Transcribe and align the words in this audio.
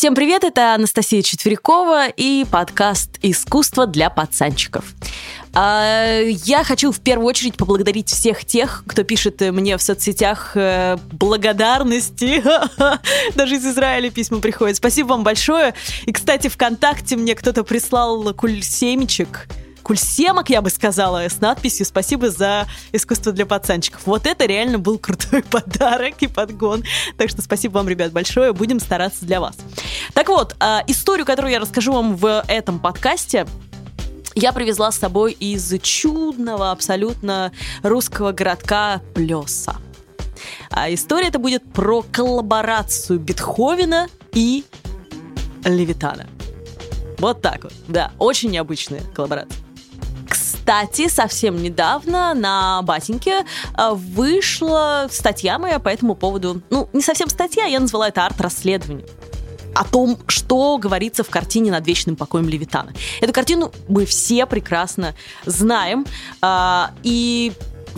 Всем 0.00 0.14
привет, 0.14 0.44
это 0.44 0.72
Анастасия 0.72 1.20
Четверякова 1.20 2.08
и 2.08 2.46
подкаст 2.50 3.18
«Искусство 3.20 3.86
для 3.86 4.08
пацанчиков». 4.08 4.94
А, 5.52 6.22
я 6.22 6.64
хочу 6.64 6.90
в 6.90 7.00
первую 7.00 7.26
очередь 7.26 7.58
поблагодарить 7.58 8.08
всех 8.08 8.46
тех, 8.46 8.82
кто 8.86 9.04
пишет 9.04 9.42
мне 9.42 9.76
в 9.76 9.82
соцсетях 9.82 10.52
э, 10.54 10.96
благодарности. 11.12 12.42
Даже 13.36 13.56
из 13.56 13.66
Израиля 13.66 14.08
письма 14.10 14.40
приходят. 14.40 14.78
Спасибо 14.78 15.08
вам 15.08 15.22
большое. 15.22 15.74
И, 16.06 16.12
кстати, 16.12 16.48
ВКонтакте 16.48 17.16
мне 17.16 17.34
кто-то 17.34 17.62
прислал 17.62 18.32
куль 18.32 18.62
семечек 18.62 19.48
кульсемок, 19.82 20.50
я 20.50 20.62
бы 20.62 20.70
сказала, 20.70 21.28
с 21.28 21.40
надписью 21.40 21.86
«Спасибо 21.86 22.30
за 22.30 22.66
искусство 22.92 23.32
для 23.32 23.46
пацанчиков». 23.46 24.02
Вот 24.06 24.26
это 24.26 24.46
реально 24.46 24.78
был 24.78 24.98
крутой 24.98 25.42
подарок 25.50 26.14
и 26.20 26.26
подгон. 26.26 26.84
Так 27.16 27.30
что 27.30 27.42
спасибо 27.42 27.74
вам, 27.74 27.88
ребят, 27.88 28.12
большое. 28.12 28.52
Будем 28.52 28.80
стараться 28.80 29.24
для 29.24 29.40
вас. 29.40 29.56
Так 30.14 30.28
вот, 30.28 30.56
а, 30.60 30.82
историю, 30.86 31.26
которую 31.26 31.52
я 31.52 31.60
расскажу 31.60 31.92
вам 31.92 32.16
в 32.16 32.44
этом 32.48 32.78
подкасте, 32.78 33.46
я 34.34 34.52
привезла 34.52 34.92
с 34.92 34.98
собой 34.98 35.32
из 35.32 35.72
чудного 35.82 36.70
абсолютно 36.70 37.52
русского 37.82 38.32
городка 38.32 39.00
Плеса. 39.14 39.76
А 40.70 40.92
история 40.92 41.28
это 41.28 41.38
будет 41.38 41.70
про 41.72 42.02
коллаборацию 42.02 43.18
Бетховена 43.18 44.08
и 44.32 44.64
Левитана. 45.64 46.26
Вот 47.18 47.42
так 47.42 47.64
вот, 47.64 47.74
да, 47.88 48.12
очень 48.18 48.50
необычная 48.50 49.02
коллаборация. 49.14 49.69
Кстати, 50.30 51.08
совсем 51.08 51.60
недавно 51.60 52.32
на 52.32 52.80
Батеньке 52.82 53.44
э, 53.76 53.90
вышла 53.92 55.08
статья 55.10 55.58
моя 55.58 55.80
по 55.80 55.88
этому 55.88 56.14
поводу. 56.14 56.62
Ну, 56.70 56.88
не 56.92 57.02
совсем 57.02 57.28
статья, 57.28 57.64
я 57.64 57.80
назвала 57.80 58.08
это 58.08 58.24
арт-расследование 58.24 59.04
о 59.74 59.84
том, 59.84 60.18
что 60.28 60.78
говорится 60.78 61.24
в 61.24 61.30
картине 61.30 61.72
«Над 61.72 61.86
вечным 61.86 62.14
покоем 62.14 62.48
Левитана». 62.48 62.92
Эту 63.20 63.32
картину 63.32 63.72
мы 63.88 64.06
все 64.06 64.46
прекрасно 64.46 65.14
знаем. 65.44 66.06
Э, 66.42 66.84
и 67.02 67.52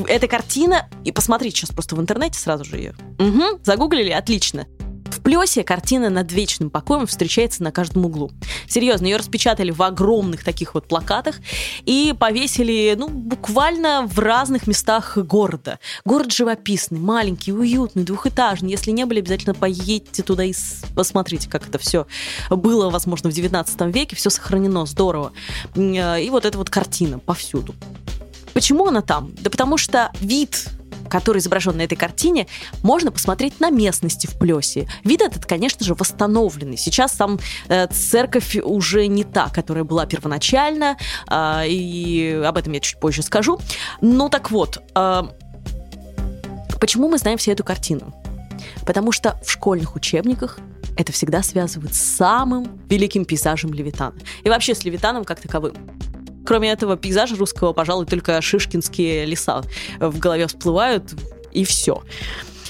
эта 0.07 0.27
картина, 0.27 0.89
и 1.05 1.13
посмотрите 1.13 1.59
сейчас 1.59 1.71
просто 1.71 1.97
в 1.97 2.01
интернете 2.01 2.39
сразу 2.39 2.65
же 2.65 2.77
ее. 2.77 2.95
Угу, 3.19 3.61
загуглили, 3.65 4.11
отлично. 4.11 4.67
Плесе 5.23 5.63
картина 5.63 6.11
над 6.11 6.33
вечным 6.33 6.69
покоем 6.71 7.07
встречается 7.07 7.63
на 7.63 7.71
каждом 7.73 8.07
углу. 8.07 8.31
Серьезно, 8.67 9.07
ее 9.07 9.17
распечатали 9.17 9.71
в 9.71 9.81
огромных 9.83 10.45
таких 10.45 10.75
вот 10.75 10.89
плакатах 10.89 11.37
и 11.85 12.15
повесили, 12.19 12.95
ну, 12.99 13.09
буквально 13.09 14.07
в 14.07 14.19
разных 14.19 14.67
местах 14.67 15.17
города. 15.19 15.79
Город 16.05 16.33
живописный, 16.33 16.99
маленький, 16.99 17.53
уютный, 17.53 18.03
двухэтажный. 18.05 18.71
Если 18.71 18.91
не 18.91 19.05
были, 19.07 19.21
обязательно 19.21 19.55
поедьте 19.55 20.23
туда 20.23 20.45
и 20.45 20.53
посмотрите, 20.95 21.49
как 21.49 21.69
это 21.69 21.79
все 21.79 22.07
было, 22.51 22.91
возможно, 22.91 23.31
в 23.31 23.33
19 23.33 23.81
веке. 23.95 24.17
Все 24.17 24.31
сохранено, 24.31 24.87
здорово. 24.87 25.33
И 25.77 26.29
вот 26.31 26.45
эта 26.45 26.59
вот 26.59 26.69
картина 26.71 27.19
повсюду. 27.19 27.75
Почему 28.53 28.87
она 28.87 29.03
там? 29.03 29.33
Да 29.41 29.51
потому 29.51 29.79
что 29.79 30.11
вид 30.21 30.69
который 31.13 31.39
изображен 31.39 31.77
на 31.77 31.83
этой 31.83 31.95
картине, 31.97 32.47
можно 32.83 33.13
посмотреть 33.13 33.61
на 33.61 33.69
местности 33.69 34.27
в 34.27 34.39
Плесе. 34.39 34.89
Вид 35.05 35.21
этот, 35.21 35.45
конечно 35.45 35.85
же, 35.85 35.93
восстановленный. 35.93 36.79
Сейчас 36.79 37.13
сам 37.13 37.39
э, 37.69 37.87
церковь 37.89 38.57
уже 38.57 39.07
не 39.09 39.23
та, 39.23 39.51
которая 39.51 39.85
была 39.85 40.07
первоначально, 40.07 40.97
э, 41.29 41.69
и 41.69 42.43
об 42.43 42.57
этом 42.57 42.73
я 42.73 42.81
чуть 42.81 42.99
позже 42.99 43.23
скажу. 43.23 43.61
Ну 44.01 44.31
так 44.31 44.51
вот, 44.51 44.83
э, 44.95 45.23
почему 46.81 47.11
мы 47.11 47.19
знаем 47.19 47.37
всю 47.37 47.53
эту 47.53 47.63
картину? 47.63 48.15
Потому 48.87 49.13
что 49.13 49.39
в 49.45 49.51
школьных 49.51 49.95
учебниках 49.95 50.61
это 50.97 51.13
всегда 51.13 51.43
связывают 51.43 51.95
с 51.95 52.01
самым 52.01 52.81
великим 52.89 53.27
пейзажем 53.27 53.75
Левитана. 53.75 54.17
И 54.45 54.49
вообще 54.49 54.75
с 54.75 54.83
Левитаном 54.85 55.25
как 55.25 55.41
таковым. 55.41 55.75
Кроме 56.45 56.71
этого 56.71 56.97
пейзажа 56.97 57.37
русского, 57.37 57.73
пожалуй, 57.73 58.07
только 58.07 58.41
шишкинские 58.41 59.25
леса 59.25 59.63
в 59.99 60.19
голове 60.19 60.47
всплывают, 60.47 61.15
и 61.53 61.65
все. 61.65 62.03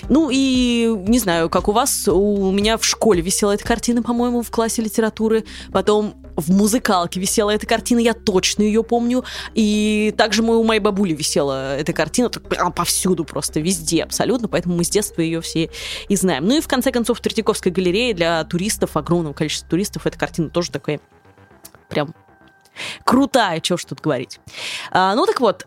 Ну 0.09 0.31
и 0.33 0.93
не 1.06 1.19
знаю, 1.19 1.49
как 1.49 1.69
у 1.69 1.72
вас, 1.72 2.09
у 2.09 2.50
меня 2.50 2.77
в 2.77 2.84
школе 2.84 3.22
висела 3.22 3.53
эта 3.53 3.65
картина, 3.65 4.03
по-моему, 4.03 4.43
в 4.43 4.50
классе 4.50 4.82
литературы. 4.82 5.44
Потом 5.72 6.15
в 6.37 6.50
музыкалке 6.50 7.21
висела 7.21 7.50
эта 7.50 7.66
картина, 7.66 8.00
я 8.00 8.15
точно 8.15 8.62
ее 8.62 8.82
помню. 8.82 9.25
И 9.55 10.12
также 10.16 10.43
у 10.43 10.65
моей 10.65 10.81
бабули 10.81 11.15
висела 11.15 11.77
эта 11.77 11.93
картина, 11.93 12.31
прям 12.31 12.72
повсюду 12.72 13.25
просто, 13.25 13.61
везде 13.61 14.03
абсолютно, 14.03 14.49
поэтому 14.49 14.77
мы 14.77 14.84
с 14.84 14.91
детства 14.91 15.21
ее 15.21 15.41
все 15.41 15.71
и 16.09 16.16
знаем. 16.16 16.47
Ну 16.47 16.56
и 16.56 16.61
в 16.61 16.69
конце 16.69 16.91
концов, 16.91 17.19
в 17.19 17.22
Третьяковской 17.22 17.71
галерее 17.71 18.15
для 18.15 18.43
туристов, 18.44 18.97
огромного 18.97 19.34
количества 19.34 19.69
туристов, 19.69 20.06
эта 20.06 20.19
картина 20.19 20.50
тоже 20.50 20.71
такая 20.71 21.00
прям 21.88 22.15
крутая, 23.05 23.60
что 23.62 23.77
ж 23.77 23.84
тут 23.84 24.00
говорить. 24.00 24.41
А, 24.91 25.15
ну 25.15 25.27
так 25.27 25.41
вот, 25.41 25.66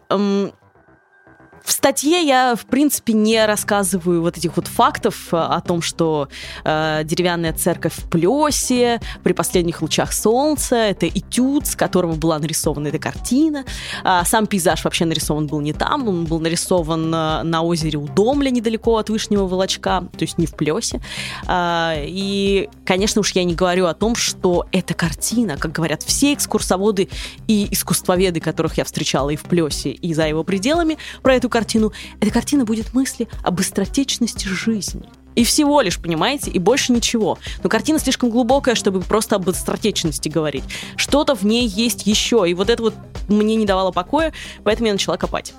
в 1.66 1.72
статье 1.72 2.22
я, 2.24 2.56
в 2.56 2.66
принципе, 2.68 3.14
не 3.14 3.44
рассказываю 3.46 4.22
вот 4.22 4.38
этих 4.38 4.56
вот 4.56 4.68
фактов 4.68 5.30
э, 5.31 5.38
о 5.38 5.59
том, 5.62 5.81
что 5.81 6.30
э, 6.64 7.02
деревянная 7.03 7.53
церковь 7.53 7.94
в 7.96 8.08
Плесе 8.08 9.02
при 9.24 9.34
последних 9.34 9.81
лучах 9.81 10.14
солнца, 10.14 10.76
это 10.76 11.08
этюд, 11.08 11.66
с 11.66 11.76
которого 11.76 12.14
была 12.14 12.38
нарисована 12.38 12.90
эта 12.90 13.00
картина. 13.00 13.66
А 14.03 14.24
сам 14.26 14.46
пейзаж 14.46 14.84
вообще 14.84 15.06
нарисован 15.06 15.48
был 15.48 15.59
не 15.59 15.74
там, 15.74 16.08
он 16.08 16.26
был 16.26 16.40
нарисован 16.40 17.09
на, 17.09 17.44
на 17.44 17.64
озере 17.64 17.97
Удомля, 17.97 18.52
недалеко 18.52 18.97
от 18.97 19.09
Вышнего 19.09 19.47
Волочка, 19.47 20.08
то 20.12 20.22
есть 20.22 20.38
не 20.38 20.46
в 20.46 20.52
Плесе. 20.52 21.02
А, 21.47 21.96
и, 21.97 22.70
конечно 22.86 23.22
уж, 23.22 23.32
я 23.32 23.44
не 23.44 23.56
говорю 23.56 23.88
о 23.88 23.96
том, 23.96 24.16
что 24.16 24.68
эта 24.72 24.94
картина, 24.94 25.58
как 25.58 25.72
говорят 25.72 26.03
все 26.03 26.34
экскурсоводы 26.34 27.09
и 27.47 27.68
искусствоведы, 27.72 28.40
которых 28.40 28.78
я 28.78 28.86
встречала 28.86 29.32
и 29.32 29.36
в 29.36 29.44
Плесе, 29.44 29.90
и 29.90 30.14
за 30.14 30.28
его 30.28 30.44
пределами, 30.44 31.00
про 31.24 31.34
эту 31.34 31.50
картину, 31.56 31.94
эта 32.20 32.32
картина 32.32 32.66
будет 32.66 32.94
мысли 32.94 33.30
о 33.42 33.50
быстротечности 33.50 34.46
жизни. 34.46 35.04
И 35.36 35.46
всего 35.46 35.80
лишь, 35.80 36.00
понимаете, 36.00 36.52
и 36.52 36.60
больше 36.60 36.92
ничего. 36.92 37.38
Но 37.64 37.70
картина 37.70 37.98
слишком 37.98 38.30
глубокая, 38.30 38.76
чтобы 38.76 39.00
просто 39.00 39.38
об 39.38 39.46
быстротечности 39.46 40.28
говорить. 40.28 40.66
Что-то 40.98 41.34
в 41.34 41.44
ней 41.44 41.66
есть 41.66 42.08
еще, 42.08 42.44
и 42.46 42.54
вот 42.54 42.70
это 42.70 42.84
вот 42.84 42.94
мне 43.30 43.56
не 43.56 43.66
давало 43.66 43.94
покоя, 43.94 44.34
поэтому 44.66 44.88
я 44.88 44.94
начала 44.94 45.16
копать. 45.16 45.54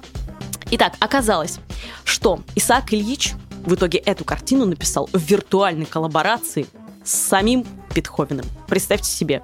Итак, 0.71 0.97
оказалось, 0.99 1.61
что 2.05 2.41
Исаак 2.55 2.93
Ильич 2.93 3.33
в 3.65 3.75
итоге 3.75 3.99
эту 3.99 4.25
картину 4.25 4.67
написал 4.67 5.09
в 5.15 5.19
виртуальной 5.19 5.87
коллаборации 5.87 6.67
с 7.05 7.15
самим 7.15 7.65
Бетховеном. 7.95 8.45
Представьте 8.69 9.09
себе. 9.09 9.43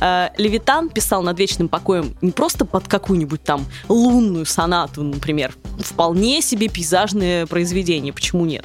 Э, 0.00 0.28
Левитан 0.36 0.88
писал 0.88 1.22
над 1.22 1.38
вечным 1.38 1.68
покоем 1.68 2.16
не 2.20 2.32
просто 2.32 2.64
под 2.64 2.88
какую-нибудь 2.88 3.42
там 3.42 3.66
лунную 3.88 4.46
сонату, 4.46 5.02
например, 5.02 5.54
вполне 5.78 6.42
себе 6.42 6.68
пейзажное 6.68 7.46
произведение, 7.46 8.12
почему 8.12 8.44
нет? 8.44 8.64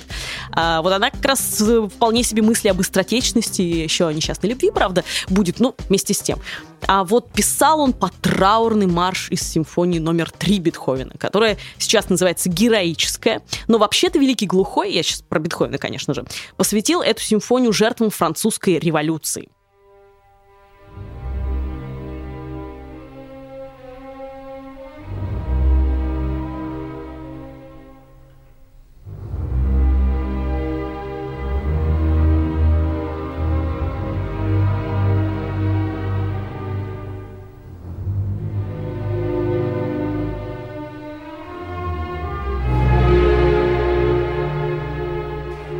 А 0.51 0.81
вот 0.81 0.94
она 0.94 1.09
как 1.12 1.23
раз 1.25 1.62
э, 1.62 1.88
вполне 1.88 2.23
себе 2.23 2.41
мысли 2.41 2.69
об 2.69 2.78
быстротечности, 2.78 3.62
еще 3.62 4.07
о 4.07 4.13
несчастной 4.13 4.51
любви, 4.51 4.72
правда, 4.72 5.03
будет, 5.28 5.59
ну, 5.59 5.75
вместе 5.89 6.13
с 6.13 6.19
тем. 6.19 6.39
А 6.88 7.03
вот 7.03 7.31
писал 7.31 7.81
он 7.81 7.94
по 7.94 8.09
траурный 8.22 8.88
марш 8.88 9.29
из 9.31 9.41
симфонии 9.41 10.00
номер 10.00 10.31
три 10.31 10.59
Бетховена, 10.59 11.12
которая 11.18 11.57
сейчас 11.78 12.09
называется 12.09 12.50
«Героическая». 12.50 13.41
Но 13.68 13.78
вообще-то 13.78 14.18
Великий 14.18 14.45
Глухой, 14.45 14.94
я 14.94 15.03
сейчас 15.03 15.22
про 15.22 15.39
Бетховена, 15.39 15.78
конечно 15.78 16.13
же, 16.13 16.25
посвятил 16.56 17.01
эту 17.01 17.22
симфонию 17.22 17.73
жертвам 17.73 18.09
французской 18.09 18.79
революции. 18.79 19.50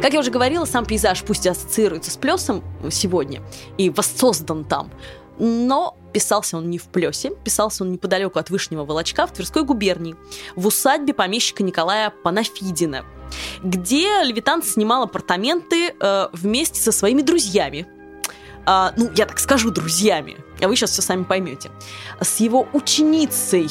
Как 0.10 0.16
я 0.16 0.22
уже 0.22 0.32
говорила, 0.32 0.66
сам 0.66 0.88
пейзаж 0.88 1.24
пусть 1.24 1.46
ассоциируется 1.46 2.10
с 2.10 2.18
плесом 2.18 2.64
сегодня 2.90 3.44
и 3.78 3.92
воссоздан 3.92 4.66
там, 4.66 4.90
но 5.38 5.96
писался 6.14 6.58
он 6.58 6.68
не 6.72 6.80
в 6.80 6.86
Плесе, 6.86 7.30
писался 7.44 7.84
он 7.84 7.92
неподалеку 7.92 8.40
от 8.40 8.50
Вышнего 8.50 8.86
Волочка 8.86 9.28
в 9.28 9.34
Тверской 9.34 9.62
губернии, 9.62 10.16
в 10.56 10.66
усадьбе 10.66 11.14
помещика 11.14 11.62
Николая 11.62 12.10
Панафидина, 12.10 13.06
где 13.62 14.24
Левитан 14.24 14.64
снимал 14.64 15.04
апартаменты 15.04 15.94
э, 16.00 16.28
вместе 16.34 16.82
со 16.82 16.92
своими 16.92 17.22
друзьями. 17.22 17.86
Э, 18.66 18.90
ну, 18.98 19.12
я 19.16 19.28
так 19.28 19.38
скажу, 19.38 19.70
друзьями, 19.70 20.38
а 20.60 20.68
вы 20.68 20.76
сейчас 20.76 20.90
все 20.90 21.04
сами 21.04 21.24
поймете. 21.24 21.70
С 22.20 22.40
его 22.40 22.68
ученицей 22.74 23.70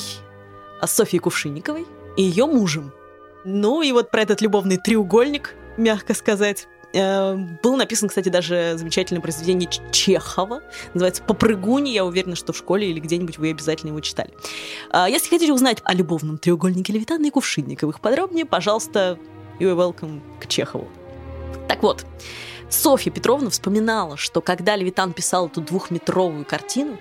Софьей 0.87 1.19
Кувшинниковой 1.19 1.85
и 2.17 2.23
ее 2.23 2.47
мужем. 2.47 2.93
Ну 3.45 3.83
и 3.83 3.91
вот 3.91 4.13
про 4.13 4.23
этот 4.23 4.41
любовный 4.41 4.77
треугольник 4.77 5.57
мягко 5.79 6.15
сказать, 6.15 6.69
Э, 6.93 7.37
был 7.63 7.77
написан, 7.77 8.09
кстати, 8.09 8.29
даже 8.29 8.75
замечательное 8.77 9.21
произведение 9.21 9.69
Чехова. 9.93 10.63
Называется 10.95 11.23
«Попрыгуни». 11.23 11.91
Я 11.91 12.05
уверена, 12.05 12.35
что 12.35 12.53
в 12.53 12.57
школе 12.57 12.91
или 12.91 13.01
где-нибудь 13.01 13.39
вы 13.39 13.51
обязательно 13.51 13.91
его 13.91 14.01
читали. 14.01 14.31
Э, 14.93 15.07
если 15.09 15.29
хотите 15.29 15.53
узнать 15.53 15.81
о 15.85 15.95
любовном 15.95 16.39
треугольнике 16.39 16.93
Левитана 16.93 17.27
и 17.27 17.31
Кувшинниковых 17.31 18.01
подробнее, 18.01 18.47
пожалуйста, 18.47 19.19
you 19.61 19.75
are 19.75 19.77
welcome 19.77 20.21
к 20.41 20.47
Чехову. 20.47 20.89
Так 21.69 21.83
вот, 21.83 22.07
Софья 22.71 23.11
Петровна 23.11 23.51
вспоминала, 23.51 24.17
что 24.17 24.41
когда 24.41 24.77
Левитан 24.77 25.13
писал 25.13 25.49
эту 25.49 25.61
двухметровую 25.61 26.45
картину, 26.47 26.97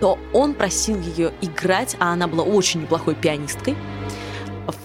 то 0.00 0.16
он 0.32 0.54
просил 0.54 1.00
ее 1.00 1.32
играть, 1.40 1.96
а 1.98 2.12
она 2.12 2.28
была 2.28 2.44
очень 2.44 2.82
неплохой 2.82 3.16
пианисткой, 3.16 3.76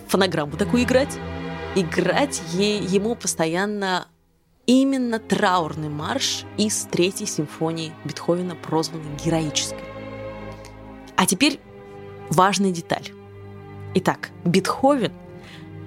фонограмму 0.07 0.57
такую 0.57 0.83
играть, 0.83 1.19
играть 1.75 2.41
ей, 2.53 2.81
ему 2.81 3.15
постоянно 3.15 4.07
именно 4.65 5.19
траурный 5.19 5.89
марш 5.89 6.45
из 6.57 6.87
третьей 6.91 7.27
симфонии 7.27 7.93
Бетховена, 8.05 8.55
прозванный 8.55 9.15
героической. 9.23 9.83
А 11.15 11.25
теперь 11.25 11.59
важная 12.29 12.71
деталь. 12.71 13.09
Итак, 13.95 14.29
Бетховен 14.45 15.13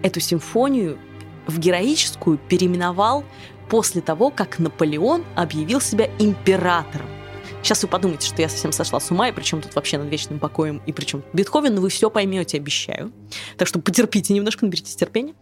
эту 0.03 0.21
симфонию 0.21 0.99
в 1.47 1.59
героическую 1.59 2.39
переименовал 2.39 3.25
после 3.69 4.01
того, 4.01 4.31
как 4.31 4.59
Наполеон 4.59 5.25
объявил 5.35 5.81
себя 5.81 6.09
императором. 6.19 7.09
Сейчас 7.63 7.83
вы 7.83 7.89
подумаете, 7.89 8.29
что 8.29 8.43
я 8.43 8.49
совсем 8.49 8.71
сошла 8.71 9.01
с 9.01 9.11
ума, 9.11 9.29
и 9.29 9.33
причем 9.33 9.61
тут 9.61 9.75
вообще 9.75 9.99
над 9.99 10.09
вечным 10.09 10.39
покоем, 10.39 10.81
и 10.87 10.93
причем 10.93 11.25
Бетховен, 11.33 11.81
вы 11.81 11.89
все 11.89 12.11
поймете, 12.11 12.59
обещаю. 12.59 13.13
Так 13.57 13.67
что 13.67 13.81
потерпите 13.81 14.35
немножко, 14.35 14.65
наберитесь 14.65 14.95
терпения. 14.95 15.35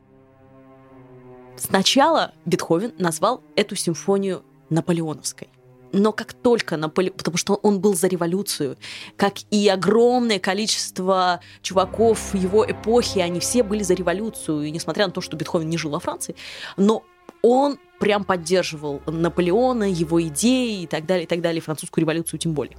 Сначала 1.57 2.33
Бетховен 2.45 2.93
назвал 2.99 3.43
эту 3.57 3.77
симфонию 3.77 4.43
Наполеоновской. 4.71 5.49
Но 5.93 6.11
как 6.11 6.33
только 6.33 6.77
Наполеон, 6.77 7.17
потому 7.17 7.37
что 7.37 7.55
он 7.55 7.81
был 7.81 7.95
за 7.95 8.09
революцию, 8.09 8.77
как 9.17 9.35
и 9.53 9.69
огромное 9.69 10.41
количество 10.41 11.41
чуваков 11.63 12.35
его 12.35 12.69
эпохи, 12.69 13.21
они 13.21 13.39
все 13.39 13.63
были 13.63 13.85
за 13.85 13.95
революцию, 13.95 14.63
и 14.65 14.73
несмотря 14.73 15.07
на 15.07 15.13
то, 15.13 15.21
что 15.21 15.37
Бетховен 15.37 15.69
не 15.69 15.79
жил 15.79 15.93
во 15.93 16.01
Франции, 16.01 16.35
но 16.77 17.05
он 17.43 17.79
прям 18.01 18.25
поддерживал 18.25 19.03
Наполеона, 19.07 19.85
его 19.85 20.21
идеи 20.23 20.83
и 20.83 20.87
так 20.89 21.07
далее, 21.07 21.25
и 21.25 21.29
так 21.29 21.41
далее, 21.41 21.63
французскую 21.63 22.03
революцию 22.03 22.41
тем 22.41 22.55
более. 22.55 22.77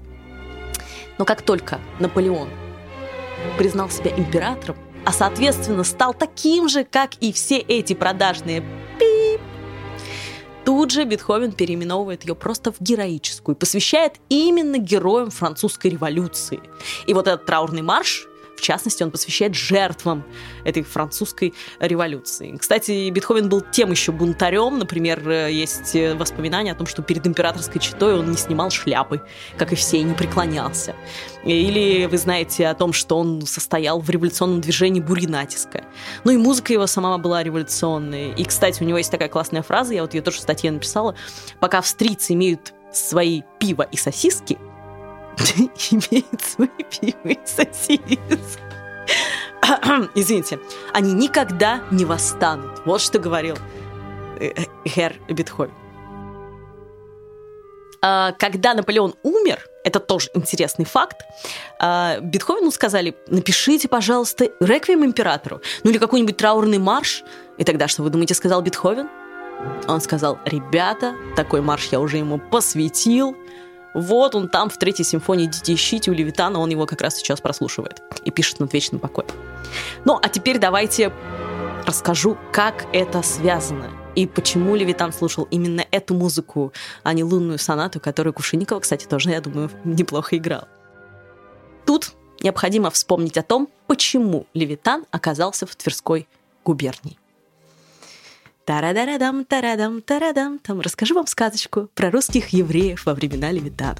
Но 1.17 1.23
как 1.23 1.41
только 1.41 1.79
Наполеон 1.99 2.49
признал 3.57 3.89
себя 3.89 4.11
императором, 4.11 4.75
а 5.05 5.11
соответственно 5.11 5.83
стал 5.83 6.13
таким 6.13 6.67
же, 6.67 6.83
как 6.83 7.15
и 7.21 7.31
все 7.31 7.57
эти 7.57 7.93
продажные 7.93 8.61
пип. 8.99 9.41
Тут 10.65 10.89
же 10.89 11.03
Бетховен 11.03 11.51
переименовывает 11.51 12.25
ее 12.25 12.33
просто 12.33 12.71
в 12.71 12.81
героическую, 12.81 13.55
посвящает 13.55 14.13
именно 14.29 14.79
героям 14.79 15.29
французской 15.29 15.91
революции. 15.91 16.59
И 17.05 17.13
вот 17.13 17.27
этот 17.27 17.45
траурный 17.45 17.83
марш 17.83 18.27
частности, 18.65 19.03
он 19.03 19.11
посвящает 19.11 19.55
жертвам 19.55 20.25
этой 20.63 20.83
французской 20.83 21.53
революции. 21.79 22.55
Кстати, 22.57 23.09
Бетховен 23.09 23.49
был 23.49 23.61
тем 23.61 23.91
еще 23.91 24.11
бунтарем. 24.11 24.79
Например, 24.79 25.47
есть 25.47 25.95
воспоминания 26.15 26.71
о 26.71 26.75
том, 26.75 26.87
что 26.87 27.01
перед 27.01 27.25
императорской 27.25 27.79
четой 27.79 28.19
он 28.19 28.31
не 28.31 28.37
снимал 28.37 28.69
шляпы, 28.69 29.21
как 29.57 29.71
и 29.71 29.75
все, 29.75 29.97
и 29.97 30.03
не 30.03 30.13
преклонялся. 30.13 30.95
Или 31.43 32.05
вы 32.05 32.17
знаете 32.17 32.67
о 32.67 32.73
том, 32.73 32.91
что 32.91 33.17
он 33.19 33.43
состоял 33.43 33.99
в 33.99 34.09
революционном 34.09 34.61
движении 34.61 34.99
Буринатиска. 34.99 35.83
Ну 36.23 36.31
и 36.31 36.37
музыка 36.37 36.73
его 36.73 36.87
сама 36.87 37.17
была 37.17 37.43
революционная. 37.43 38.33
И, 38.33 38.43
кстати, 38.43 38.81
у 38.81 38.85
него 38.85 38.97
есть 38.97 39.11
такая 39.11 39.29
классная 39.29 39.61
фраза, 39.61 39.93
я 39.93 40.01
вот 40.01 40.13
ее 40.13 40.21
тоже 40.21 40.37
в 40.37 40.41
статье 40.41 40.71
написала. 40.71 41.15
Пока 41.59 41.79
австрийцы 41.79 42.33
имеют 42.33 42.73
свои 42.91 43.43
пиво 43.59 43.83
и 43.83 43.97
сосиски, 43.97 44.57
имеет 45.91 46.41
свои 46.41 46.67
пиво 46.89 47.29
и 47.29 47.39
сосиски. 47.45 48.19
Извините, 50.15 50.59
они 50.93 51.13
никогда 51.13 51.81
не 51.91 52.05
восстанут. 52.05 52.81
Вот 52.85 53.01
что 53.01 53.19
говорил 53.19 53.57
Гер 54.39 55.15
э, 55.27 55.33
Бетховен. 55.33 55.73
А, 58.01 58.33
когда 58.33 58.73
Наполеон 58.75 59.15
умер, 59.23 59.67
это 59.83 59.99
тоже 59.99 60.29
интересный 60.35 60.85
факт, 60.85 61.21
а, 61.79 62.19
Бетховену 62.19 62.69
сказали, 62.69 63.15
напишите, 63.27 63.87
пожалуйста, 63.87 64.49
реквием 64.59 65.03
императору, 65.03 65.61
ну 65.83 65.89
или 65.89 65.97
какой-нибудь 65.97 66.37
траурный 66.37 66.77
марш. 66.77 67.23
И 67.57 67.63
тогда 67.63 67.87
что 67.87 68.03
вы 68.03 68.11
думаете, 68.11 68.35
сказал 68.35 68.61
Бетховен? 68.61 69.09
Он 69.87 70.01
сказал, 70.01 70.37
ребята, 70.45 71.15
такой 71.35 71.61
марш 71.61 71.87
я 71.91 71.99
уже 71.99 72.17
ему 72.17 72.37
посвятил, 72.37 73.35
вот 73.95 74.35
он 74.35 74.49
там 74.49 74.69
в 74.69 74.77
третьей 74.77 75.05
симфонии 75.05 75.47
«Дети 75.47 75.73
ищите» 75.73 76.11
у 76.11 76.13
Левитана, 76.13 76.59
он 76.59 76.69
его 76.69 76.85
как 76.85 77.01
раз 77.01 77.15
сейчас 77.15 77.41
прослушивает 77.41 78.01
и 78.23 78.29
пишет 78.29 78.59
над 78.59 78.73
вечным 78.73 78.99
покоем. 78.99 79.29
Ну, 80.03 80.19
а 80.21 80.29
теперь 80.29 80.59
давайте 80.59 81.11
расскажу, 81.87 82.37
как 82.51 82.85
это 82.93 83.23
связано 83.23 83.89
и 84.15 84.27
почему 84.27 84.75
Левитан 84.75 85.11
слушал 85.13 85.47
именно 85.51 85.85
эту 85.91 86.13
музыку, 86.13 86.73
а 87.03 87.13
не 87.13 87.23
лунную 87.23 87.59
сонату, 87.59 87.99
которую 87.99 88.33
Кувшинникова, 88.33 88.79
кстати, 88.79 89.05
тоже, 89.05 89.31
я 89.31 89.41
думаю, 89.41 89.69
неплохо 89.83 90.37
играл. 90.37 90.67
Тут 91.85 92.13
необходимо 92.41 92.89
вспомнить 92.89 93.37
о 93.37 93.43
том, 93.43 93.69
почему 93.87 94.45
Левитан 94.53 95.05
оказался 95.11 95.65
в 95.65 95.75
Тверской 95.75 96.27
губернии. 96.63 97.17
Тарадарадам, 98.65 99.45
тарадам, 99.45 100.01
тарадам. 100.01 100.57
Там 100.57 100.81
расскажу 100.81 101.13
вам 101.13 101.27
сказочку 101.27 101.87
про 101.93 102.09
русских 102.09 102.49
евреев 102.49 103.05
во 103.05 103.13
времена 103.13 103.51
Левитана. 103.51 103.99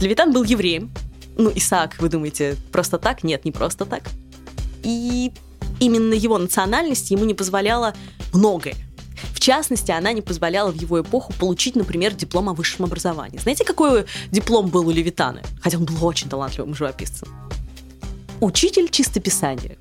Левитан 0.00 0.32
был 0.32 0.42
евреем. 0.42 0.90
Ну, 1.38 1.52
Исаак, 1.54 1.94
вы 2.00 2.08
думаете, 2.08 2.56
просто 2.72 2.98
так? 2.98 3.22
Нет, 3.22 3.44
не 3.44 3.52
просто 3.52 3.86
так. 3.86 4.02
И 4.82 5.30
именно 5.78 6.14
его 6.14 6.36
национальность 6.36 7.12
ему 7.12 7.24
не 7.24 7.34
позволяла 7.34 7.94
многое. 8.32 8.74
В 9.32 9.38
частности, 9.38 9.92
она 9.92 10.12
не 10.12 10.20
позволяла 10.20 10.72
в 10.72 10.74
его 10.74 11.00
эпоху 11.00 11.32
получить, 11.38 11.76
например, 11.76 12.12
диплом 12.14 12.48
о 12.48 12.54
высшем 12.54 12.86
образовании. 12.86 13.38
Знаете, 13.38 13.64
какой 13.64 14.04
диплом 14.32 14.68
был 14.68 14.88
у 14.88 14.90
Левитана? 14.90 15.42
Хотя 15.62 15.78
он 15.78 15.84
был 15.84 16.04
очень 16.04 16.28
талантливым 16.28 16.74
живописцем. 16.74 17.28
Учитель 18.40 18.88
чистописания. 18.88 19.78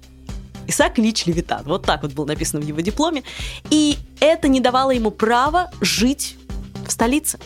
Исаак 0.69 0.99
Ильич 0.99 1.25
Левитан. 1.25 1.63
Вот 1.65 1.83
так 1.83 2.03
вот 2.03 2.13
было 2.13 2.25
написано 2.25 2.61
в 2.61 2.67
его 2.67 2.79
дипломе. 2.81 3.23
И 3.69 3.97
это 4.19 4.47
не 4.47 4.59
давало 4.59 4.91
ему 4.91 5.11
права 5.11 5.69
жить 5.81 6.37
в 6.85 6.91
столице. 6.91 7.39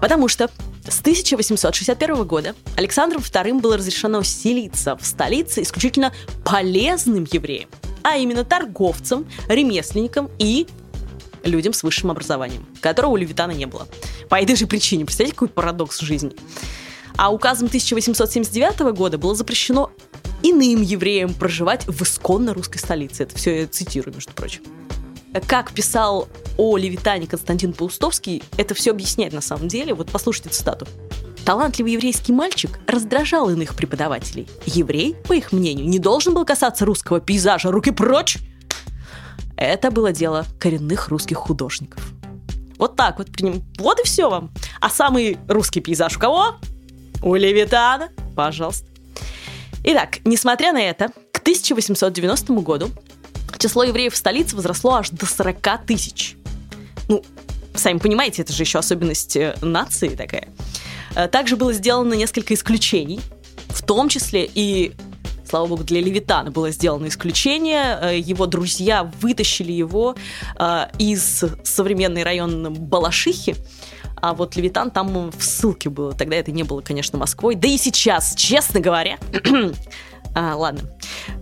Потому 0.00 0.28
что 0.28 0.50
с 0.88 1.00
1861 1.00 2.24
года 2.24 2.54
Александром 2.76 3.20
II 3.20 3.60
было 3.60 3.76
разрешено 3.76 4.22
селиться 4.22 4.96
в 4.96 5.06
столице 5.06 5.62
исключительно 5.62 6.12
полезным 6.44 7.26
евреям, 7.30 7.68
а 8.02 8.16
именно 8.16 8.44
торговцам, 8.44 9.26
ремесленникам 9.48 10.28
и 10.38 10.66
людям 11.44 11.72
с 11.72 11.82
высшим 11.82 12.10
образованием, 12.10 12.66
которого 12.80 13.12
у 13.12 13.16
Левитана 13.16 13.52
не 13.52 13.66
было. 13.66 13.86
По 14.28 14.40
этой 14.40 14.56
же 14.56 14.66
причине. 14.66 15.04
Представляете, 15.04 15.34
какой 15.34 15.48
парадокс 15.48 16.00
жизни? 16.00 16.32
А 17.16 17.32
указом 17.32 17.66
1879 17.66 18.80
года 18.96 19.18
было 19.18 19.34
запрещено 19.34 19.92
иным 20.42 20.82
евреям 20.82 21.34
проживать 21.34 21.86
в 21.86 22.02
исконно 22.02 22.54
русской 22.54 22.78
столице. 22.78 23.24
Это 23.24 23.36
все 23.36 23.60
я 23.60 23.66
цитирую, 23.66 24.14
между 24.14 24.32
прочим. 24.32 24.62
Как 25.46 25.72
писал 25.72 26.28
о 26.58 26.76
Левитане 26.76 27.26
Константин 27.26 27.72
Паустовский, 27.72 28.42
это 28.58 28.74
все 28.74 28.90
объясняет 28.90 29.32
на 29.32 29.40
самом 29.40 29.68
деле. 29.68 29.94
Вот 29.94 30.10
послушайте 30.10 30.50
цитату. 30.50 30.86
Талантливый 31.44 31.92
еврейский 31.92 32.32
мальчик 32.32 32.78
раздражал 32.86 33.50
иных 33.50 33.74
преподавателей. 33.74 34.46
Еврей, 34.66 35.16
по 35.26 35.32
их 35.32 35.52
мнению, 35.52 35.88
не 35.88 35.98
должен 35.98 36.34
был 36.34 36.44
касаться 36.44 36.84
русского 36.84 37.20
пейзажа. 37.20 37.70
Руки 37.70 37.90
прочь! 37.90 38.38
Это 39.56 39.90
было 39.90 40.12
дело 40.12 40.44
коренных 40.58 41.08
русских 41.08 41.38
художников. 41.38 42.02
Вот 42.78 42.96
так 42.96 43.18
вот 43.18 43.30
при 43.30 43.44
нем. 43.44 43.62
Вот 43.78 44.00
и 44.00 44.04
все 44.04 44.28
вам. 44.28 44.50
А 44.80 44.90
самый 44.90 45.38
русский 45.48 45.80
пейзаж 45.80 46.16
у 46.16 46.20
кого? 46.20 46.56
У 47.22 47.34
Левитана. 47.34 48.10
Пожалуйста. 48.36 48.91
Итак, 49.84 50.18
несмотря 50.24 50.72
на 50.72 50.80
это, 50.80 51.08
к 51.32 51.38
1890 51.38 52.52
году 52.54 52.90
число 53.62 53.84
евреев 53.84 54.12
в 54.12 54.16
столице 54.16 54.56
возросло 54.56 54.94
аж 54.94 55.10
до 55.10 55.24
40 55.24 55.86
тысяч. 55.86 56.36
Ну, 57.08 57.22
сами 57.74 57.98
понимаете, 57.98 58.42
это 58.42 58.52
же 58.52 58.64
еще 58.64 58.80
особенность 58.80 59.36
э, 59.36 59.56
нации 59.62 60.08
такая. 60.10 60.48
Э, 61.14 61.28
также 61.28 61.56
было 61.56 61.72
сделано 61.72 62.14
несколько 62.14 62.54
исключений, 62.54 63.20
в 63.68 63.82
том 63.82 64.08
числе 64.08 64.50
и 64.52 64.92
слава 65.48 65.66
богу, 65.66 65.84
для 65.84 66.00
Левитана 66.00 66.50
было 66.50 66.70
сделано 66.72 67.06
исключение. 67.06 67.98
Э, 68.02 68.18
его 68.18 68.46
друзья 68.46 69.10
вытащили 69.20 69.72
его 69.72 70.16
из 70.98 71.44
современной 71.62 72.24
района 72.24 72.70
Балашихи, 72.70 73.54
а 74.22 74.34
вот 74.34 74.54
Левитан 74.54 74.92
там 74.92 75.30
в 75.30 75.42
ссылке 75.42 75.90
был. 75.90 76.12
Тогда 76.12 76.36
это 76.36 76.52
не 76.52 76.62
было, 76.62 76.80
конечно, 76.80 77.18
Москвой. 77.18 77.56
Да 77.56 77.66
и 77.66 77.76
сейчас, 77.76 78.36
честно 78.36 78.78
говоря. 78.78 79.18
а, 80.34 80.54
ладно, 80.54 80.82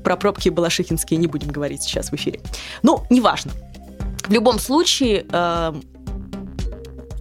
про 0.02 0.16
пробки 0.16 0.48
балашихинские 0.48 1.18
не 1.18 1.26
будем 1.26 1.50
говорить 1.50 1.82
сейчас 1.82 2.10
в 2.10 2.14
эфире. 2.14 2.40
Ну, 2.82 3.04
неважно. 3.10 3.52
В 4.26 4.32
любом 4.32 4.58
случае, 4.58 5.26
э, 5.30 5.74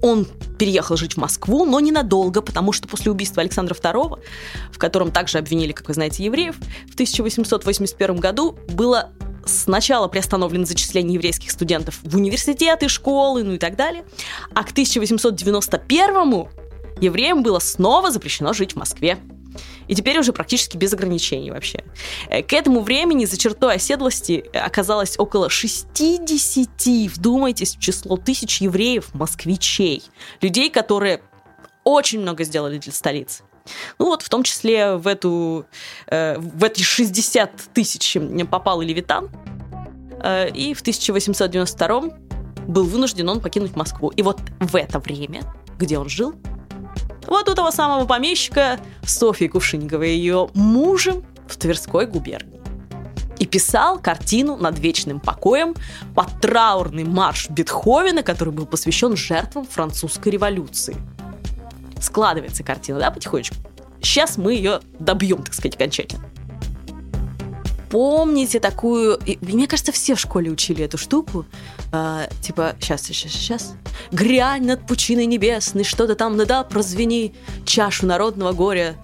Он 0.01 0.25
переехал 0.58 0.96
жить 0.96 1.16
в 1.16 1.18
Москву, 1.18 1.66
но 1.66 1.82
ненадолго, 1.82 2.42
потому 2.42 2.72
что 2.72 2.88
после 2.88 3.12
убийства 3.12 3.42
Александра 3.42 3.75
II, 3.75 4.18
в 4.72 4.78
котором 4.78 5.12
также 5.12 5.39
обвинили, 5.39 5.74
как 5.74 5.89
вы 5.89 5.94
знаете, 5.94 6.24
евреев, 6.24 6.56
в 6.89 6.94
1881 6.94 8.16
году 8.16 8.58
было 8.70 9.12
сначала 9.46 10.08
приостановлено 10.08 10.65
зачисление 10.65 11.15
еврейских 11.15 11.51
студентов 11.51 12.00
в 12.03 12.15
университеты, 12.15 12.89
школы, 12.89 13.43
ну 13.43 13.53
и 13.53 13.58
так 13.58 13.75
далее, 13.75 14.03
а 14.53 14.63
к 14.63 14.72
1891 14.72 16.48
евреям 17.01 17.43
было 17.43 17.60
снова 17.60 18.12
запрещено 18.12 18.53
жить 18.53 18.74
в 18.74 18.75
Москве. 18.75 19.17
И 19.88 19.96
теперь 19.96 20.19
уже 20.19 20.34
практически 20.34 20.77
без 20.77 20.93
ограничений 20.93 21.50
вообще. 21.50 21.84
Э, 22.29 22.43
к 22.43 22.53
этому 22.53 22.81
времени 22.81 23.25
за 23.25 23.38
чертой 23.38 23.75
оседлости 23.75 24.46
оказалось 24.53 25.17
около 25.17 25.50
60, 25.50 26.69
вдумайтесь, 27.12 27.75
число 27.79 28.15
тысяч 28.15 28.62
евреев, 28.62 29.13
москвичей. 29.15 30.03
Людей, 30.41 30.69
которые 30.69 31.22
очень 31.84 32.19
много 32.19 32.43
сделали 32.43 32.77
для 32.77 32.91
столицы. 32.91 33.43
Ну 33.97 34.05
вот, 34.05 34.21
в 34.21 34.29
том 34.29 34.43
числе 34.43 34.95
в, 34.95 35.07
эту, 35.07 35.65
э, 36.07 36.38
в 36.38 36.63
эти 36.63 36.81
60 36.81 37.51
тысяч 37.73 38.17
попал 38.49 38.81
и 38.81 38.85
Левитан. 38.85 39.29
Э, 40.21 40.49
и 40.49 40.73
в 40.73 40.81
1892 40.81 42.01
был 42.67 42.85
вынужден 42.85 43.27
он 43.29 43.41
покинуть 43.41 43.75
Москву. 43.75 44.09
И 44.09 44.21
вот 44.21 44.39
в 44.59 44.75
это 44.75 44.99
время, 44.99 45.41
где 45.77 45.97
он 45.97 46.09
жил, 46.09 46.33
вот 47.27 47.47
у 47.49 47.55
того 47.55 47.71
самого 47.71 48.05
помещика 48.05 48.79
Софьи 49.03 49.47
Кувшинниковой, 49.47 50.09
ее 50.09 50.49
мужем 50.53 51.25
в 51.47 51.57
Тверской 51.57 52.05
губернии. 52.05 52.59
И 53.38 53.45
писал 53.45 53.99
картину 53.99 54.57
над 54.57 54.77
вечным 54.79 55.19
покоем 55.19 55.73
под 56.13 56.27
траурный 56.41 57.05
марш 57.05 57.49
Бетховена, 57.49 58.21
который 58.21 58.53
был 58.53 58.65
посвящен 58.65 59.15
жертвам 59.15 59.65
французской 59.65 60.29
революции. 60.29 60.97
Складывается 62.01 62.63
картина, 62.63 63.00
да, 63.00 63.12
потихонечку? 63.12 63.56
Сейчас 64.01 64.38
мы 64.38 64.53
ее 64.53 64.79
добьем, 65.00 65.44
так 65.44 65.53
сказать, 65.53 65.75
окончательно. 65.75 66.25
Помните 67.89 68.60
такую... 68.60 69.20
Мне 69.41 69.68
кажется, 69.68 69.91
все 69.91 70.13
в 70.15 70.20
школе 70.20 70.51
учили 70.51 70.86
эту 70.86 70.98
штуку. 70.98 71.46
А, 71.91 72.27
типа, 72.41 72.75
сейчас, 72.79 73.01
сейчас, 73.01 73.32
сейчас. 73.32 73.74
Грянь 74.12 74.65
над 74.65 74.86
пучиной 74.86 75.25
небесной, 75.25 75.84
что-то 75.84 76.15
там, 76.15 76.38
да, 76.38 76.63
прозвени, 76.63 77.34
чашу 77.65 78.06
народного 78.06 78.53
горя, 78.53 78.96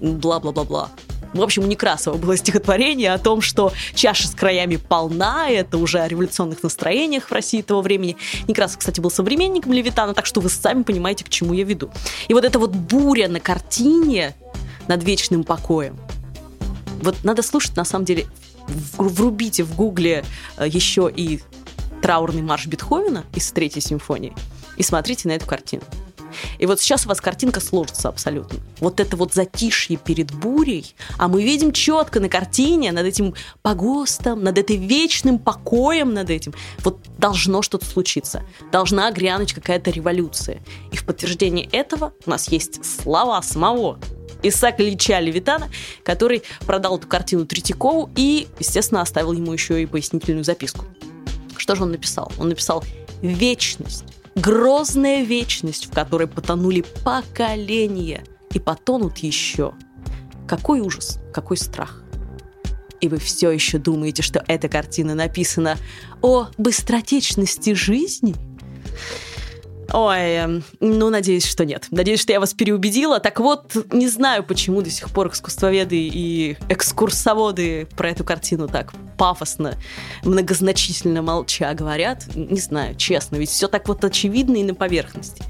бла-бла-бла-бла. 0.00 0.90
В 1.32 1.42
общем, 1.42 1.62
у 1.62 1.66
Некрасова 1.66 2.16
было 2.16 2.36
стихотворение 2.36 3.12
о 3.12 3.18
том, 3.18 3.40
что 3.40 3.72
чаша 3.94 4.26
с 4.26 4.32
краями 4.32 4.76
полна, 4.76 5.48
это 5.48 5.78
уже 5.78 6.00
о 6.00 6.08
революционных 6.08 6.62
настроениях 6.62 7.28
в 7.28 7.32
России 7.32 7.62
того 7.62 7.82
времени. 7.82 8.16
Некрасов, 8.48 8.78
кстати, 8.78 9.00
был 9.00 9.10
современником 9.10 9.72
Левитана, 9.72 10.14
так 10.14 10.26
что 10.26 10.40
вы 10.40 10.48
сами 10.48 10.82
понимаете, 10.82 11.24
к 11.24 11.28
чему 11.28 11.52
я 11.52 11.64
веду. 11.64 11.90
И 12.28 12.34
вот 12.34 12.44
эта 12.44 12.58
вот 12.58 12.70
буря 12.70 13.28
на 13.28 13.40
картине 13.40 14.34
над 14.88 15.04
вечным 15.04 15.44
покоем, 15.44 15.98
вот 17.02 17.16
надо 17.22 17.42
слушать, 17.42 17.76
на 17.76 17.84
самом 17.84 18.04
деле, 18.04 18.26
врубите 18.96 19.62
в 19.64 19.74
гугле 19.74 20.24
э, 20.56 20.66
еще 20.68 21.10
и 21.14 21.40
траурный 22.02 22.42
марш 22.42 22.66
Бетховена 22.66 23.24
из 23.34 23.50
третьей 23.52 23.82
симфонии 23.82 24.32
и 24.76 24.82
смотрите 24.82 25.28
на 25.28 25.32
эту 25.32 25.46
картину. 25.46 25.82
И 26.58 26.66
вот 26.66 26.80
сейчас 26.80 27.06
у 27.06 27.08
вас 27.08 27.20
картинка 27.20 27.60
сложится 27.60 28.08
абсолютно. 28.08 28.58
Вот 28.78 29.00
это 29.00 29.16
вот 29.16 29.34
затишье 29.34 29.96
перед 29.96 30.32
бурей, 30.32 30.94
а 31.18 31.28
мы 31.28 31.42
видим 31.42 31.72
четко 31.72 32.20
на 32.20 32.28
картине, 32.28 32.92
над 32.92 33.06
этим 33.06 33.34
погостом, 33.62 34.42
над 34.42 34.58
этой 34.58 34.76
вечным 34.76 35.38
покоем 35.38 36.12
над 36.14 36.30
этим, 36.30 36.54
вот 36.84 36.98
должно 37.18 37.62
что-то 37.62 37.86
случиться. 37.86 38.42
Должна 38.72 39.10
грянуть 39.10 39.52
какая-то 39.52 39.90
революция. 39.90 40.60
И 40.92 40.96
в 40.96 41.04
подтверждение 41.04 41.66
этого 41.66 42.12
у 42.26 42.30
нас 42.30 42.48
есть 42.48 42.84
слова 42.84 43.40
самого 43.42 43.98
Исаака 44.42 44.82
Ильича 44.82 45.18
Левитана, 45.20 45.70
который 46.02 46.42
продал 46.66 46.98
эту 46.98 47.06
картину 47.06 47.46
Третьякову 47.46 48.10
и, 48.16 48.48
естественно, 48.58 49.02
оставил 49.02 49.32
ему 49.32 49.52
еще 49.52 49.82
и 49.82 49.86
пояснительную 49.86 50.44
записку. 50.44 50.84
Что 51.56 51.74
же 51.74 51.82
он 51.82 51.92
написал? 51.92 52.32
Он 52.38 52.48
написал 52.48 52.82
«Вечность 53.20 54.04
Грозная 54.40 55.22
вечность, 55.22 55.86
в 55.86 55.92
которой 55.92 56.26
потонули 56.26 56.82
поколения 57.04 58.24
и 58.54 58.58
потонут 58.58 59.18
еще. 59.18 59.74
Какой 60.48 60.80
ужас, 60.80 61.20
какой 61.34 61.58
страх. 61.58 62.02
И 63.02 63.08
вы 63.08 63.18
все 63.18 63.50
еще 63.50 63.76
думаете, 63.76 64.22
что 64.22 64.42
эта 64.48 64.70
картина 64.70 65.14
написана 65.14 65.76
о 66.22 66.48
быстротечности 66.56 67.74
жизни? 67.74 68.34
Ой, 69.92 70.34
эм, 70.34 70.62
ну, 70.78 71.10
надеюсь, 71.10 71.46
что 71.46 71.64
нет. 71.64 71.86
Надеюсь, 71.90 72.20
что 72.20 72.32
я 72.32 72.40
вас 72.40 72.54
переубедила. 72.54 73.18
Так 73.18 73.40
вот, 73.40 73.76
не 73.92 74.08
знаю, 74.08 74.44
почему 74.44 74.82
до 74.82 74.90
сих 74.90 75.10
пор 75.10 75.28
искусствоведы 75.28 75.96
и 75.96 76.56
экскурсоводы 76.68 77.88
про 77.96 78.10
эту 78.10 78.24
картину 78.24 78.68
так 78.68 78.92
пафосно, 79.18 79.76
многозначительно 80.22 81.22
молча 81.22 81.72
говорят. 81.74 82.24
Не 82.34 82.60
знаю, 82.60 82.94
честно, 82.94 83.36
ведь 83.36 83.50
все 83.50 83.68
так 83.68 83.88
вот 83.88 84.04
очевидно 84.04 84.56
и 84.56 84.64
на 84.64 84.74
поверхности. 84.74 85.42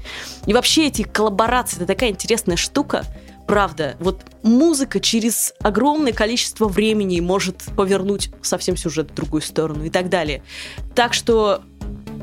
И 0.45 0.53
вообще 0.53 0.87
эти 0.87 1.03
коллаборации, 1.03 1.77
это 1.77 1.85
такая 1.85 2.09
интересная 2.09 2.57
штука. 2.57 3.05
Правда, 3.47 3.95
вот 3.99 4.21
музыка 4.43 4.99
через 4.99 5.53
огромное 5.59 6.13
количество 6.13 6.67
времени 6.67 7.19
может 7.19 7.63
повернуть 7.75 8.29
совсем 8.41 8.77
сюжет 8.77 9.11
в 9.11 9.13
другую 9.13 9.41
сторону 9.41 9.83
и 9.83 9.89
так 9.89 10.09
далее. 10.09 10.41
Так 10.95 11.13
что 11.13 11.61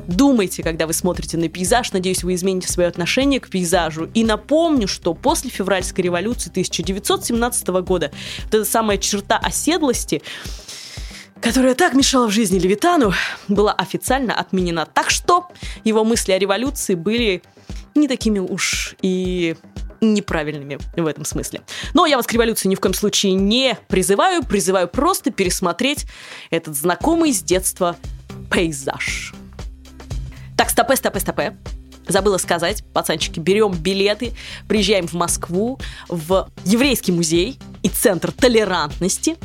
Думайте, 0.09 0.63
когда 0.63 0.87
вы 0.87 0.93
смотрите 0.93 1.37
на 1.37 1.49
пейзаж. 1.49 1.91
Надеюсь, 1.91 2.23
вы 2.23 2.33
измените 2.33 2.67
свое 2.67 2.89
отношение 2.89 3.39
к 3.39 3.47
пейзажу. 3.47 4.09
И 4.15 4.23
напомню, 4.23 4.87
что 4.87 5.13
после 5.13 5.51
февральской 5.51 6.03
революции 6.03 6.49
1917 6.49 7.67
года 7.67 8.11
вот 8.45 8.55
эта 8.55 8.65
самая 8.65 8.97
черта 8.97 9.37
оседлости 9.37 10.21
которая 11.41 11.73
так 11.73 11.93
мешала 11.93 12.27
в 12.27 12.31
жизни 12.31 12.59
Левитану, 12.59 13.13
была 13.47 13.71
официально 13.71 14.33
отменена. 14.33 14.85
Так 14.85 15.09
что 15.09 15.47
его 15.85 16.03
мысли 16.03 16.33
о 16.33 16.37
революции 16.37 16.95
были 16.95 17.41
не 17.95 18.09
такими 18.09 18.39
уж 18.39 18.95
и 19.01 19.55
неправильными 20.01 20.79
в 20.97 21.05
этом 21.05 21.23
смысле. 21.23 21.61
Но 21.93 22.05
я 22.05 22.17
вас 22.17 22.27
к 22.27 22.33
революции 22.33 22.67
ни 22.67 22.75
в 22.75 22.81
коем 22.81 22.93
случае 22.93 23.35
не 23.35 23.77
призываю, 23.87 24.43
призываю 24.43 24.89
просто 24.89 25.31
пересмотреть 25.31 26.07
этот 26.49 26.75
знакомый 26.75 27.31
с 27.31 27.41
детства 27.41 27.95
пейзаж. 28.51 29.33
Так, 30.59 30.69
стопе, 30.69 30.97
стопе, 30.97 31.21
стопе. 31.21 31.57
Забыла 32.09 32.37
сказать, 32.37 32.83
пацанчики, 32.91 33.39
берем 33.39 33.71
билеты, 33.71 34.33
приезжаем 34.67 35.07
в 35.07 35.13
Москву, 35.13 35.79
в 36.09 36.51
еврейский 36.65 37.13
музей 37.13 37.57
и 37.81 37.87
центр 37.87 38.33
толерантности, 38.33 39.37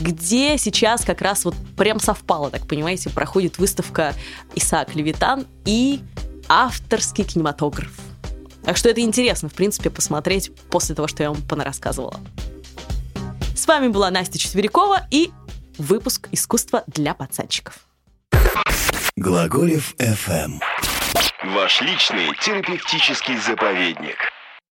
где 0.00 0.56
сейчас 0.58 1.04
как 1.04 1.20
раз 1.20 1.44
вот 1.44 1.56
прям 1.76 1.98
совпало, 1.98 2.48
так 2.48 2.68
понимаете, 2.68 3.10
проходит 3.10 3.58
выставка 3.58 4.14
Исаак 4.54 4.94
Левитан 4.94 5.48
и 5.64 5.98
авторский 6.48 7.24
кинематограф. 7.24 7.98
Так 8.64 8.76
что 8.76 8.88
это 8.88 9.00
интересно, 9.00 9.48
в 9.48 9.54
принципе, 9.54 9.90
посмотреть 9.90 10.52
после 10.70 10.94
того, 10.94 11.08
что 11.08 11.24
я 11.24 11.32
вам 11.32 11.42
понарассказывала. 11.42 12.20
С 13.56 13.66
вами 13.66 13.88
была 13.88 14.12
Настя 14.12 14.38
Четверякова 14.38 15.08
и 15.10 15.32
выпуск 15.76 16.28
«Искусство 16.30 16.84
для 16.86 17.14
пацанчиков». 17.14 17.80
Глаголев 19.16 19.94
FM. 19.98 20.58
Ваш 21.44 21.82
личный 21.82 22.34
терапевтический 22.40 23.36
заповедник. 23.36 24.16